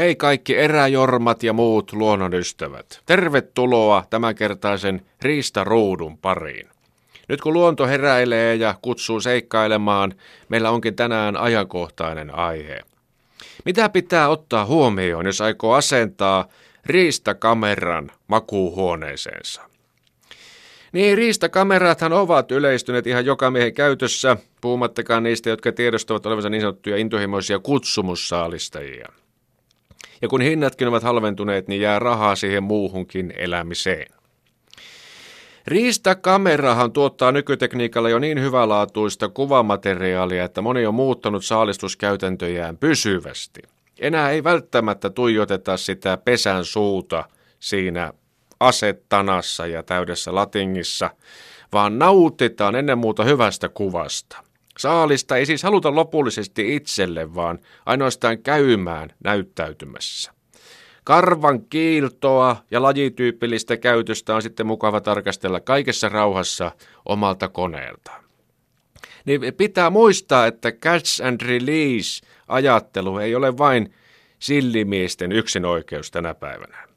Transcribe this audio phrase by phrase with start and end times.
[0.00, 3.00] Hei kaikki eräjormat ja muut luonnonystävät.
[3.06, 6.68] Tervetuloa tämänkertaisen Riista-ruudun pariin.
[7.28, 10.14] Nyt kun luonto heräilee ja kutsuu seikkailemaan,
[10.48, 12.80] meillä onkin tänään ajankohtainen aihe.
[13.64, 16.48] Mitä pitää ottaa huomioon, jos aikoo asentaa
[16.86, 19.62] riistakameran makuuhuoneeseensa?
[20.92, 26.96] Niin, riistakamerathan ovat yleistyneet ihan joka miehen käytössä, puhumattakaan niistä, jotka tiedostavat olevansa niin sanottuja
[26.96, 29.08] intohimoisia kutsumussaalistajia.
[30.22, 34.06] Ja kun hinnatkin ovat halventuneet, niin jää rahaa siihen muuhunkin elämiseen.
[35.66, 43.62] Riistakamerahan tuottaa nykytekniikalla jo niin hyvälaatuista kuvamateriaalia, että moni on muuttanut saalistuskäytäntöjään pysyvästi.
[44.00, 47.24] Enää ei välttämättä tuijoteta sitä pesän suuta
[47.58, 48.12] siinä
[48.60, 51.10] asettanassa ja täydessä latingissa,
[51.72, 54.49] vaan nautitaan ennen muuta hyvästä kuvasta.
[54.80, 60.32] Saalista ei siis haluta lopullisesti itselle, vaan ainoastaan käymään näyttäytymässä.
[61.04, 66.72] Karvan kiiltoa ja lajityypillistä käytöstä on sitten mukava tarkastella kaikessa rauhassa
[67.08, 68.10] omalta koneelta.
[69.24, 73.94] Niin pitää muistaa, että catch and release ajattelu ei ole vain
[74.38, 76.89] sillimiesten yksinoikeus tänä päivänä.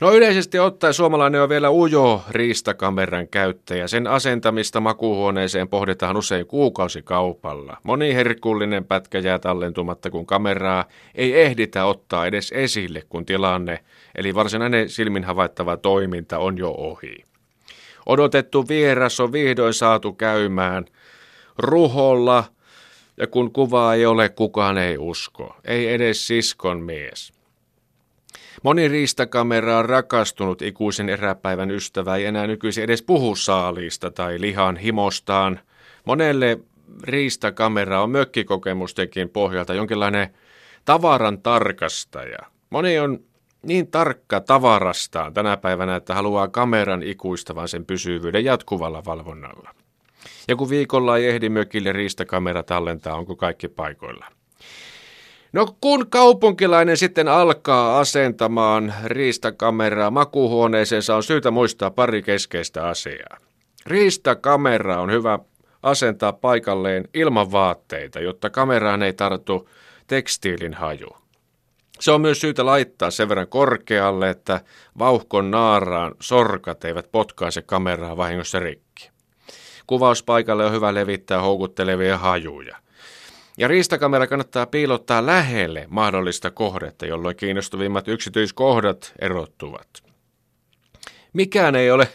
[0.00, 3.88] No yleisesti ottaen suomalainen on vielä ujo riistakameran käyttäjä.
[3.88, 7.76] Sen asentamista makuuhuoneeseen pohditaan usein kuukausikaupalla.
[7.82, 10.84] Moni herkullinen pätkä jää tallentumatta, kun kameraa
[11.14, 13.84] ei ehditä ottaa edes esille, kun tilanne,
[14.14, 17.24] eli varsinainen silmin havaittava toiminta on jo ohi.
[18.06, 20.84] Odotettu vieras on vihdoin saatu käymään
[21.58, 22.44] ruholla,
[23.16, 25.56] ja kun kuvaa ei ole, kukaan ei usko.
[25.64, 27.39] Ei edes siskon mies.
[28.62, 34.76] Moni riistakamera on rakastunut ikuisen eräpäivän ystävä ei enää nykyisin edes puhu saaliista tai lihan
[34.76, 35.60] himostaan.
[36.04, 36.58] Monelle
[37.02, 40.34] riistakamera on mökkikokemustekin pohjalta jonkinlainen
[40.84, 42.38] tavaran tarkastaja.
[42.70, 43.20] Moni on
[43.62, 49.74] niin tarkka tavarastaan tänä päivänä, että haluaa kameran ikuistavan sen pysyvyyden jatkuvalla valvonnalla.
[50.48, 54.26] Ja kun viikolla ei ehdi mökille riistakamera tallentaa, onko kaikki paikoilla.
[55.52, 63.36] No kun kaupunkilainen sitten alkaa asentamaan riistakameraa makuuhuoneeseensa, on syytä muistaa pari keskeistä asiaa.
[63.86, 65.38] Riistakamera on hyvä
[65.82, 69.68] asentaa paikalleen ilman vaatteita, jotta kameraan ei tartu
[70.06, 71.08] tekstiilin haju.
[72.00, 74.60] Se on myös syytä laittaa sen verran korkealle, että
[74.98, 79.10] vauhkon naaraan sorkat eivät potkaise kameraa vahingossa rikki.
[79.86, 82.76] Kuvauspaikalle on hyvä levittää houkuttelevia hajuja–
[83.58, 89.88] ja riistakamera kannattaa piilottaa lähelle mahdollista kohdetta, jolloin kiinnostavimmat yksityiskohdat erottuvat.
[91.32, 92.08] Mikään ei ole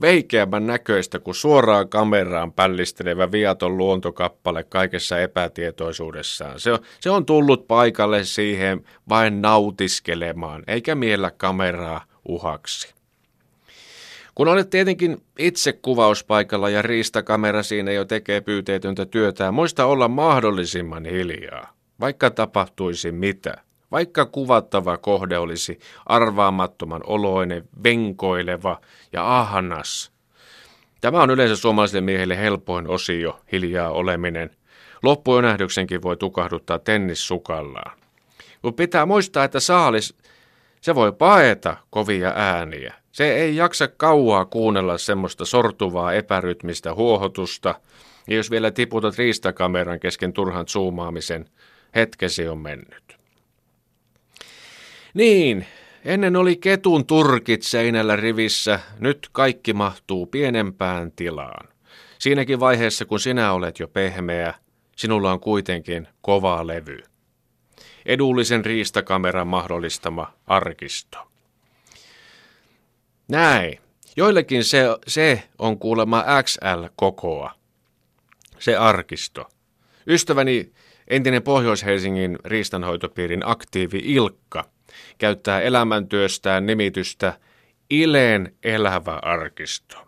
[0.00, 6.60] veikeämmän näköistä kuin suoraan kameraan pällistelevä viaton luontokappale kaikessa epätietoisuudessaan.
[6.60, 12.97] Se on, se on tullut paikalle siihen vain nautiskelemaan, eikä miellä kameraa uhaksi.
[14.38, 21.04] Kun olet tietenkin itse kuvauspaikalla ja riistakamera siinä jo tekee pyyteetöntä työtään, muista olla mahdollisimman
[21.04, 23.54] hiljaa, vaikka tapahtuisi mitä.
[23.90, 28.80] Vaikka kuvattava kohde olisi arvaamattoman oloinen, venkoileva
[29.12, 30.12] ja ahnas.
[31.00, 34.50] Tämä on yleensä suomalaisille miehille helpoin osio, hiljaa oleminen.
[35.02, 37.98] Loppuyönähdyksenkin voi tukahduttaa tennissukallaan.
[38.62, 40.14] Mutta pitää muistaa, että saalis,
[40.80, 42.94] se voi paeta kovia ääniä.
[43.18, 47.74] Se ei jaksa kauaa kuunnella semmoista sortuvaa epärytmistä huohotusta,
[48.28, 51.44] ja jos vielä tiputat riistakameran kesken turhan zoomaamisen,
[51.94, 53.18] hetkesi on mennyt.
[55.14, 55.66] Niin,
[56.04, 61.68] ennen oli ketun turkit seinällä rivissä, nyt kaikki mahtuu pienempään tilaan.
[62.18, 64.54] Siinäkin vaiheessa, kun sinä olet jo pehmeä,
[64.96, 66.98] sinulla on kuitenkin kova levy.
[68.06, 71.27] Edullisen riistakameran mahdollistama arkisto.
[73.28, 73.78] Näin.
[74.16, 77.52] Joillekin se, se on kuulemma XL-kokoa,
[78.58, 79.48] se arkisto.
[80.06, 80.72] Ystäväni
[81.08, 84.64] entinen Pohjois-Helsingin riistanhoitopiirin aktiivi Ilkka
[85.18, 87.38] käyttää elämäntyöstään nimitystä
[87.90, 90.07] Ileen elävä arkisto.